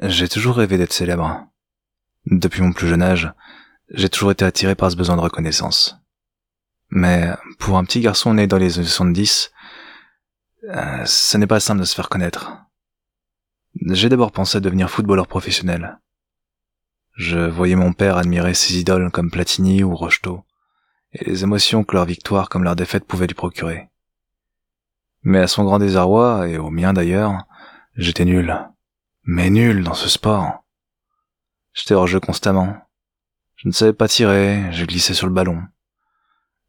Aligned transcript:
J'ai 0.00 0.28
toujours 0.28 0.56
rêvé 0.56 0.78
d'être 0.78 0.92
célèbre. 0.92 1.44
Depuis 2.26 2.62
mon 2.62 2.72
plus 2.72 2.86
jeune 2.86 3.02
âge, 3.02 3.32
j'ai 3.90 4.08
toujours 4.08 4.30
été 4.30 4.44
attiré 4.44 4.76
par 4.76 4.92
ce 4.92 4.96
besoin 4.96 5.16
de 5.16 5.20
reconnaissance. 5.20 5.96
Mais 6.90 7.32
pour 7.58 7.76
un 7.78 7.84
petit 7.84 8.00
garçon 8.00 8.34
né 8.34 8.46
dans 8.46 8.58
les 8.58 8.78
années 8.78 8.86
70, 8.86 9.50
euh, 10.68 11.04
ce 11.04 11.36
n'est 11.36 11.48
pas 11.48 11.58
simple 11.58 11.80
de 11.80 11.84
se 11.84 11.96
faire 11.96 12.08
connaître. 12.08 12.64
J'ai 13.90 14.08
d'abord 14.08 14.30
pensé 14.30 14.58
à 14.58 14.60
devenir 14.60 14.88
footballeur 14.88 15.26
professionnel. 15.26 15.98
Je 17.14 17.38
voyais 17.38 17.74
mon 17.74 17.92
père 17.92 18.18
admirer 18.18 18.54
ses 18.54 18.78
idoles 18.78 19.10
comme 19.10 19.32
Platini 19.32 19.82
ou 19.82 19.96
Rocheteau, 19.96 20.44
et 21.12 21.24
les 21.24 21.42
émotions 21.42 21.82
que 21.82 21.96
leur 21.96 22.04
victoire 22.04 22.48
comme 22.48 22.62
leur 22.62 22.76
défaite 22.76 23.04
pouvaient 23.04 23.26
lui 23.26 23.34
procurer. 23.34 23.88
Mais 25.22 25.40
à 25.40 25.48
son 25.48 25.64
grand 25.64 25.80
désarroi, 25.80 26.46
et 26.46 26.56
au 26.56 26.70
mien 26.70 26.92
d'ailleurs, 26.92 27.46
j'étais 27.96 28.24
nul 28.24 28.56
mais 29.30 29.50
nul 29.50 29.84
dans 29.84 29.92
ce 29.92 30.08
sport. 30.08 30.64
J'étais 31.74 31.92
hors 31.92 32.06
jeu 32.06 32.18
constamment. 32.18 32.78
Je 33.56 33.68
ne 33.68 33.74
savais 33.74 33.92
pas 33.92 34.08
tirer, 34.08 34.72
je 34.72 34.86
glissais 34.86 35.12
sur 35.12 35.26
le 35.26 35.34
ballon. 35.34 35.62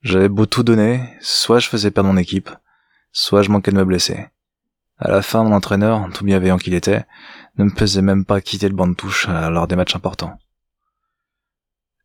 J'avais 0.01 0.27
beau 0.27 0.45
tout 0.45 0.63
donner, 0.63 1.01
soit 1.21 1.59
je 1.59 1.69
faisais 1.69 1.89
perdre 1.89 2.09
mon 2.09 2.17
équipe, 2.17 2.49
soit 3.13 3.43
je 3.43 3.49
manquais 3.49 3.71
de 3.71 3.77
me 3.77 3.85
blesser. 3.85 4.27
À 4.97 5.09
la 5.09 5.21
fin, 5.21 5.45
mon 5.45 5.55
entraîneur, 5.55 6.09
tout 6.13 6.25
bienveillant 6.25 6.57
qu'il 6.57 6.73
était, 6.73 7.05
ne 7.57 7.63
me 7.63 7.69
faisait 7.69 8.01
même 8.01 8.25
pas 8.25 8.41
quitter 8.41 8.67
le 8.67 8.75
banc 8.75 8.87
de 8.87 8.93
touche 8.93 9.29
lors 9.29 9.67
des 9.67 9.77
matchs 9.77 9.95
importants. 9.95 10.37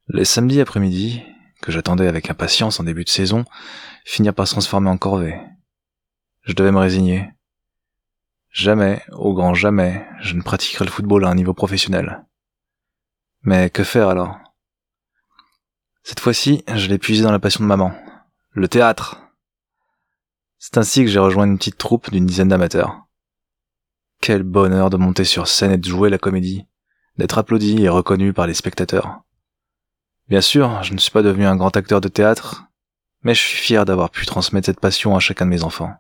Les 0.07 0.25
samedis 0.25 0.61
après-midi, 0.61 1.25
que 1.63 1.73
j'attendais 1.73 2.07
avec 2.07 2.31
impatience 2.31 2.79
en 2.79 2.85
début 2.85 3.03
de 3.03 3.09
saison, 3.09 3.45
finirent 4.05 4.35
par 4.35 4.47
se 4.47 4.53
transformer 4.53 4.91
en 4.91 4.99
corvée. 4.99 5.37
Je 6.43 6.53
devais 6.53 6.71
me 6.71 6.79
résigner. 6.79 7.34
Jamais, 8.55 9.03
au 9.11 9.35
grand 9.35 9.53
jamais, 9.53 10.07
je 10.21 10.37
ne 10.37 10.41
pratiquerai 10.41 10.85
le 10.85 10.91
football 10.93 11.25
à 11.25 11.29
un 11.29 11.35
niveau 11.35 11.55
professionnel. 11.55 12.25
Mais 13.43 13.69
que 13.69 13.83
faire 13.83 14.09
alors? 14.09 14.39
Cette 16.05 16.21
fois-ci, 16.21 16.63
je 16.73 16.87
l'ai 16.87 16.99
puisé 16.99 17.25
dans 17.25 17.33
la 17.33 17.41
passion 17.41 17.65
de 17.65 17.69
maman. 17.69 17.93
Le 18.53 18.69
théâtre. 18.69 19.21
C'est 20.59 20.79
ainsi 20.79 21.03
que 21.03 21.11
j'ai 21.11 21.19
rejoint 21.19 21.47
une 21.47 21.59
petite 21.59 21.79
troupe 21.79 22.13
d'une 22.13 22.27
dizaine 22.27 22.47
d'amateurs. 22.47 23.03
Quel 24.21 24.45
bonheur 24.45 24.89
de 24.89 24.99
monter 24.99 25.25
sur 25.25 25.49
scène 25.49 25.73
et 25.73 25.77
de 25.77 25.89
jouer 25.89 26.09
la 26.09 26.19
comédie, 26.19 26.65
d'être 27.19 27.39
applaudi 27.39 27.83
et 27.83 27.89
reconnu 27.89 28.33
par 28.33 28.47
les 28.47 28.55
spectateurs. 28.55 29.23
Bien 30.29 30.41
sûr, 30.41 30.81
je 30.85 30.95
ne 30.95 30.99
suis 30.99 31.11
pas 31.11 31.23
devenu 31.23 31.45
un 31.45 31.57
grand 31.57 31.77
acteur 31.77 32.01
de 32.01 32.09
théâtre, 32.09 32.67
mais 33.23 33.35
je 33.35 33.41
suis 33.41 33.59
fier 33.59 33.85
d'avoir 33.85 34.11
pu 34.11 34.25
transmettre 34.27 34.67
cette 34.67 34.79
passion 34.79 35.17
à 35.17 35.21
chacun 35.21 35.45
de 35.45 35.51
mes 35.51 35.65
enfants. 35.65 35.93